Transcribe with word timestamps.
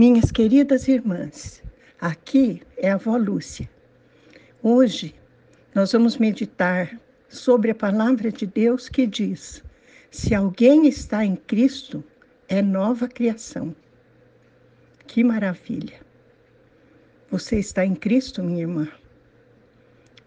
Minhas 0.00 0.32
queridas 0.32 0.88
irmãs, 0.88 1.62
aqui 2.00 2.62
é 2.78 2.90
a 2.90 2.94
avó 2.94 3.18
Lúcia. 3.18 3.68
Hoje 4.62 5.14
nós 5.74 5.92
vamos 5.92 6.16
meditar 6.16 6.98
sobre 7.28 7.70
a 7.70 7.74
palavra 7.74 8.32
de 8.32 8.46
Deus 8.46 8.88
que 8.88 9.06
diz: 9.06 9.62
se 10.10 10.34
alguém 10.34 10.88
está 10.88 11.22
em 11.22 11.36
Cristo, 11.36 12.02
é 12.48 12.62
nova 12.62 13.06
criação. 13.08 13.76
Que 15.06 15.22
maravilha! 15.22 16.00
Você 17.30 17.58
está 17.58 17.84
em 17.84 17.94
Cristo, 17.94 18.42
minha 18.42 18.62
irmã? 18.62 18.88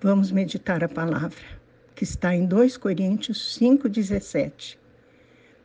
Vamos 0.00 0.32
meditar 0.32 0.82
a 0.82 0.88
palavra 0.88 1.46
que 1.94 2.02
está 2.02 2.34
em 2.34 2.44
2 2.44 2.76
Coríntios 2.76 3.56
5,17. 3.56 4.76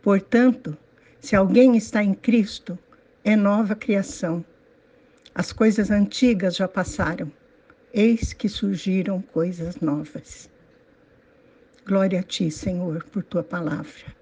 Portanto, 0.04 0.78
se 1.20 1.36
alguém 1.36 1.76
está 1.76 2.04
em 2.04 2.14
Cristo, 2.14 2.78
é 3.26 3.36
nova 3.36 3.76
criação. 3.76 4.46
As 5.34 5.52
coisas 5.52 5.90
antigas 5.90 6.56
já 6.56 6.68
passaram, 6.68 7.32
eis 7.92 8.34
que 8.34 8.48
surgiram 8.48 9.20
coisas 9.20 9.78
novas. 9.78 10.48
Glória 11.88 12.20
a 12.20 12.24
Ti, 12.24 12.52
Senhor, 12.52 13.04
por 13.06 13.24
Tua 13.24 13.42
palavra. 13.42 14.16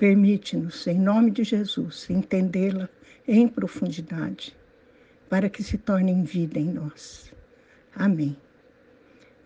Permite-nos, 0.00 0.84
em 0.88 0.98
nome 0.98 1.30
de 1.30 1.44
Jesus, 1.44 2.10
entendê-la 2.10 2.88
em 3.28 3.46
profundidade, 3.46 4.56
para 5.28 5.48
que 5.48 5.62
se 5.62 5.78
torne 5.78 6.20
vida 6.24 6.58
em 6.58 6.72
nós. 6.72 7.32
Amém. 7.94 8.36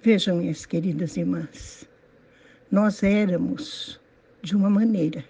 Vejam, 0.00 0.38
minhas 0.38 0.64
queridas 0.64 1.18
irmãs, 1.18 1.86
nós 2.70 3.02
éramos 3.02 4.00
de 4.40 4.56
uma 4.56 4.70
maneira, 4.70 5.22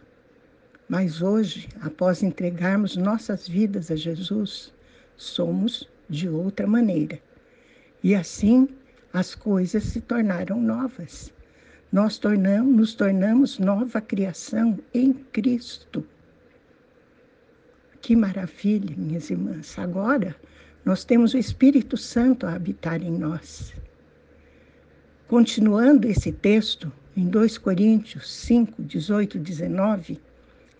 mas 0.88 1.22
hoje, 1.22 1.68
após 1.80 2.22
entregarmos 2.22 2.96
nossas 2.96 3.48
vidas 3.48 3.91
a 3.91 3.96
Jesus, 3.96 4.72
somos 5.16 5.88
de 6.08 6.28
outra 6.28 6.66
maneira. 6.66 7.19
E 8.02 8.14
assim 8.14 8.69
as 9.12 9.34
coisas 9.34 9.84
se 9.84 10.00
tornaram 10.00 10.60
novas. 10.60 11.33
Nós 11.92 12.19
tornamos, 12.19 12.75
nos 12.75 12.94
tornamos 12.94 13.58
nova 13.58 14.00
criação 14.00 14.78
em 14.94 15.12
Cristo. 15.12 16.05
Que 18.00 18.16
maravilha, 18.16 18.97
minhas 18.97 19.30
irmãs. 19.30 19.78
Agora 19.78 20.34
nós 20.84 21.05
temos 21.05 21.34
o 21.34 21.38
Espírito 21.38 21.97
Santo 21.97 22.47
a 22.47 22.55
habitar 22.55 23.03
em 23.03 23.12
nós. 23.12 23.72
Continuando 25.28 26.08
esse 26.08 26.33
texto, 26.33 26.92
em 27.16 27.28
2 27.28 27.58
Coríntios 27.58 28.30
5, 28.33 28.83
18 28.83 29.36
e 29.36 29.41
19, 29.41 30.20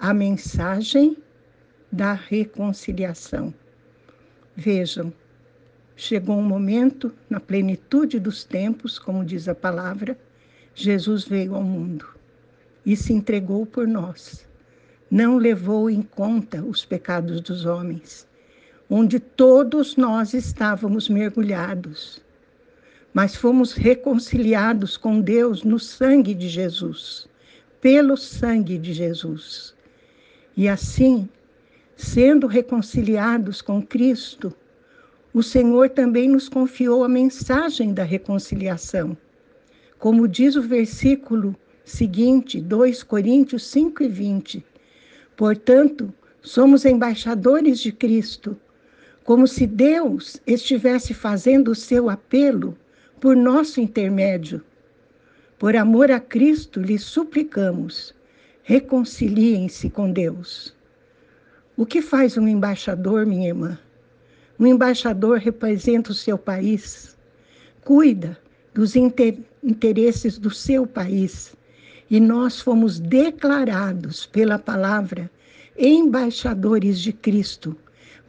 a 0.00 0.14
mensagem 0.14 1.14
da 1.92 2.14
reconciliação. 2.14 3.52
Vejam, 4.56 5.12
chegou 5.94 6.38
um 6.38 6.42
momento, 6.42 7.12
na 7.28 7.38
plenitude 7.38 8.18
dos 8.18 8.42
tempos, 8.42 8.98
como 8.98 9.22
diz 9.22 9.46
a 9.46 9.54
palavra, 9.54 10.18
Jesus 10.74 11.24
veio 11.24 11.54
ao 11.54 11.62
mundo 11.62 12.06
e 12.86 12.96
se 12.96 13.12
entregou 13.12 13.66
por 13.66 13.86
nós. 13.86 14.48
Não 15.10 15.36
levou 15.36 15.90
em 15.90 16.00
conta 16.00 16.62
os 16.62 16.82
pecados 16.82 17.42
dos 17.42 17.66
homens, 17.66 18.26
onde 18.88 19.20
todos 19.20 19.96
nós 19.96 20.32
estávamos 20.32 21.10
mergulhados, 21.10 22.22
mas 23.12 23.36
fomos 23.36 23.74
reconciliados 23.74 24.96
com 24.96 25.20
Deus 25.20 25.62
no 25.62 25.78
sangue 25.78 26.32
de 26.32 26.48
Jesus, 26.48 27.28
pelo 27.82 28.16
sangue 28.16 28.78
de 28.78 28.94
Jesus. 28.94 29.78
E 30.56 30.68
assim, 30.68 31.28
sendo 31.96 32.46
reconciliados 32.46 33.62
com 33.62 33.80
Cristo, 33.80 34.54
o 35.32 35.42
Senhor 35.42 35.90
também 35.90 36.28
nos 36.28 36.48
confiou 36.48 37.04
a 37.04 37.08
mensagem 37.08 37.94
da 37.94 38.02
reconciliação. 38.02 39.16
Como 39.98 40.26
diz 40.26 40.56
o 40.56 40.62
versículo 40.62 41.54
seguinte, 41.84 42.60
2 42.60 43.02
Coríntios 43.02 43.64
5 43.66 44.02
e 44.02 44.08
20. 44.08 44.66
Portanto, 45.36 46.12
somos 46.42 46.84
embaixadores 46.84 47.78
de 47.78 47.92
Cristo, 47.92 48.58
como 49.22 49.46
se 49.46 49.66
Deus 49.66 50.40
estivesse 50.46 51.14
fazendo 51.14 51.70
o 51.70 51.74
seu 51.74 52.10
apelo 52.10 52.76
por 53.20 53.36
nosso 53.36 53.80
intermédio. 53.80 54.62
Por 55.58 55.76
amor 55.76 56.10
a 56.10 56.18
Cristo, 56.18 56.80
lhe 56.80 56.98
suplicamos 56.98 58.14
reconciliem-se 58.62 59.90
com 59.90 60.10
Deus. 60.10 60.74
O 61.76 61.86
que 61.86 62.02
faz 62.02 62.36
um 62.36 62.46
embaixador, 62.46 63.24
minha 63.24 63.48
irmã? 63.48 63.78
Um 64.58 64.66
embaixador 64.66 65.38
representa 65.38 66.12
o 66.12 66.14
seu 66.14 66.36
país, 66.36 67.16
cuida 67.82 68.38
dos 68.74 68.94
inter 68.94 69.38
interesses 69.62 70.38
do 70.38 70.50
seu 70.50 70.86
país. 70.86 71.54
E 72.10 72.20
nós 72.20 72.60
fomos 72.60 72.98
declarados 72.98 74.26
pela 74.26 74.58
palavra 74.58 75.30
embaixadores 75.78 77.00
de 77.00 77.12
Cristo 77.12 77.76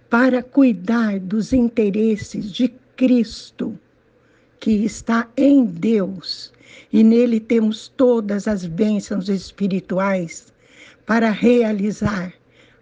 para 0.10 0.44
cuidar 0.44 1.20
dos 1.20 1.52
interesses 1.52 2.52
de 2.52 2.70
Cristo, 2.96 3.78
que 4.62 4.86
está 4.86 5.28
em 5.36 5.66
Deus 5.66 6.54
e 6.94 7.04
nele 7.04 7.40
temos 7.40 7.90
todas 7.90 8.48
as 8.48 8.66
bênçãos 8.66 9.28
espirituais 9.28 10.54
para 11.06 11.32
realizar 11.32 12.32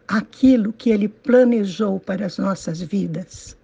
aquilo 0.06 0.74
que 0.74 0.90
ele 0.90 1.08
planejou 1.08 1.98
para 2.00 2.26
as 2.26 2.38
nossas 2.38 2.82
vidas. 2.82 3.58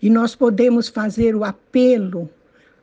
E 0.00 0.08
nós 0.08 0.36
podemos 0.36 0.88
fazer 0.88 1.34
o 1.34 1.42
apelo 1.42 2.30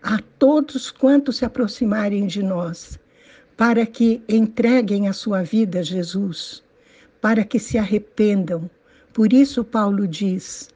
a 0.04 0.20
todos 0.38 0.92
quantos 0.92 1.38
se 1.38 1.46
aproximarem 1.46 2.28
de 2.28 2.44
nós, 2.44 3.00
para 3.56 3.86
que 3.86 4.22
entreguem 4.28 5.08
a 5.08 5.14
sua 5.14 5.42
vida 5.42 5.80
a 5.80 5.84
Jesus, 5.84 6.62
para 7.22 7.46
que 7.46 7.60
se 7.60 7.78
arrependam. 7.78 8.70
Por 9.14 9.32
isso, 9.32 9.64
Paulo 9.64 10.06
diz: 10.06 10.70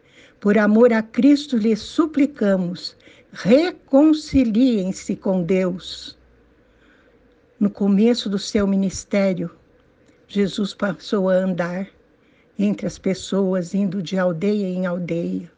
por 0.44 0.58
amor 0.58 0.92
a 0.92 1.02
Cristo 1.02 1.56
lhes 1.56 1.80
suplicamos, 1.80 2.98
reconciliem-se 3.34 5.16
com 5.16 5.42
Deus. 5.42 6.16
No 7.60 7.70
começo 7.70 8.30
do 8.30 8.38
seu 8.38 8.68
ministério, 8.68 9.50
Jesus 10.28 10.74
passou 10.74 11.30
a 11.30 11.34
andar 11.34 11.90
entre 12.58 12.86
as 12.86 13.00
pessoas, 13.00 13.74
indo 13.74 14.04
de 14.04 14.20
aldeia 14.20 14.68
em 14.68 14.86
aldeia, 14.86 15.52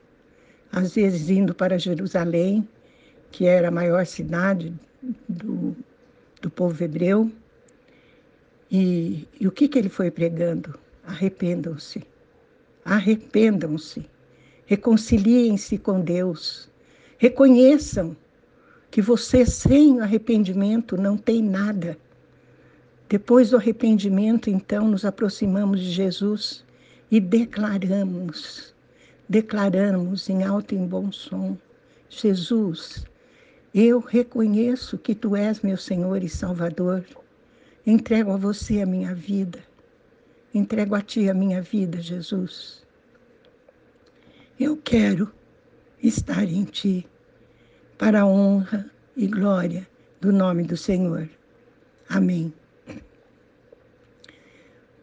às 0.72 0.96
vezes 0.96 1.30
indo 1.30 1.54
para 1.54 1.78
Jerusalém, 1.78 2.68
que 3.30 3.46
era 3.46 3.68
a 3.68 3.72
maior 3.72 4.06
cidade 4.06 4.74
do, 5.28 5.76
do 6.42 6.50
povo 6.50 6.82
hebreu. 6.82 7.30
E, 8.72 9.28
e 9.40 9.48
o 9.48 9.52
que, 9.52 9.68
que 9.68 9.78
ele 9.78 9.90
foi 9.90 10.10
pregando? 10.10 10.80
Arrependam-se, 11.06 12.04
arrependam-se, 12.86 14.06
reconciliem-se 14.66 15.78
com 15.78 16.00
Deus 16.00 16.70
Reconheçam 17.18 18.16
que 18.92 19.02
você 19.02 19.46
sem 19.46 20.00
arrependimento 20.02 20.98
não 20.98 21.18
tem 21.18 21.42
nada. 21.42 21.98
Depois 23.08 23.50
do 23.50 23.58
arrependimento, 23.58 24.50
então, 24.50 24.88
nos 24.88 25.06
aproximamos 25.06 25.80
de 25.80 25.92
Jesus 25.92 26.66
e 27.12 27.20
declaramos, 27.20 28.74
declaramos 29.30 30.30
em 30.30 30.44
alto 30.44 30.74
e 30.74 30.78
em 30.78 30.88
bom 30.88 31.12
som: 31.12 31.58
Jesus, 32.10 33.06
eu 33.74 34.00
reconheço 34.00 34.98
que 34.98 35.14
tu 35.14 35.36
és 35.36 35.62
meu 35.62 35.78
Senhor 35.78 36.24
e 36.24 36.30
Salvador. 36.30 37.04
Entrego 37.86 38.32
a 38.32 38.38
você 38.38 38.82
a 38.82 38.86
minha 38.86 39.14
vida. 39.14 39.60
Entrego 40.54 40.96
a 40.96 41.02
ti 41.02 41.30
a 41.30 41.34
minha 41.34 41.62
vida, 41.62 42.02
Jesus. 42.02 42.84
Eu 44.58 44.78
quero 44.78 45.30
estar 46.02 46.44
em 46.44 46.64
ti, 46.64 47.08
para 47.98 48.22
a 48.22 48.26
honra 48.26 48.90
e 49.16 49.28
glória 49.28 49.88
do 50.20 50.32
nome 50.32 50.64
do 50.64 50.76
Senhor. 50.76 51.30
Amém. 52.10 52.54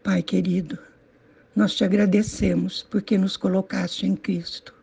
Pai 0.03 0.23
querido, 0.23 0.79
nós 1.55 1.75
te 1.75 1.85
agradecemos 1.85 2.83
porque 2.91 3.17
nos 3.17 3.37
colocaste 3.37 4.07
em 4.07 4.17
Cristo. 4.17 4.75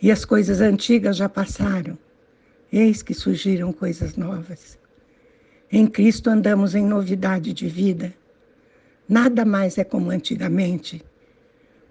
E 0.00 0.10
as 0.10 0.24
coisas 0.24 0.60
antigas 0.60 1.16
já 1.16 1.28
passaram, 1.28 1.98
eis 2.72 3.02
que 3.02 3.14
surgiram 3.14 3.72
coisas 3.72 4.16
novas. 4.16 4.78
Em 5.70 5.86
Cristo 5.86 6.30
andamos 6.30 6.74
em 6.74 6.84
novidade 6.84 7.52
de 7.52 7.68
vida. 7.68 8.14
Nada 9.08 9.44
mais 9.44 9.76
é 9.76 9.84
como 9.84 10.10
antigamente, 10.10 11.04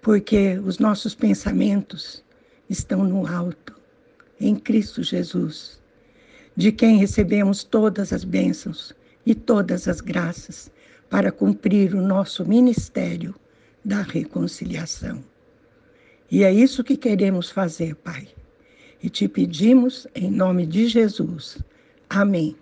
porque 0.01 0.59
os 0.59 0.79
nossos 0.79 1.13
pensamentos 1.13 2.23
estão 2.73 3.03
no 3.03 3.25
alto, 3.25 3.73
em 4.39 4.55
Cristo 4.55 5.01
Jesus, 5.01 5.79
de 6.57 6.71
quem 6.71 6.97
recebemos 6.97 7.63
todas 7.63 8.11
as 8.11 8.23
bênçãos 8.23 8.93
e 9.25 9.33
todas 9.33 9.87
as 9.87 10.01
graças 10.01 10.71
para 11.09 11.31
cumprir 11.31 11.93
o 11.95 12.01
nosso 12.01 12.45
ministério 12.45 13.33
da 13.85 14.01
reconciliação. 14.01 15.23
E 16.29 16.43
é 16.43 16.51
isso 16.51 16.83
que 16.83 16.97
queremos 16.97 17.49
fazer, 17.49 17.95
Pai. 17.95 18.27
E 19.01 19.09
te 19.09 19.27
pedimos 19.27 20.07
em 20.15 20.31
nome 20.31 20.65
de 20.65 20.87
Jesus. 20.87 21.59
Amém. 22.09 22.55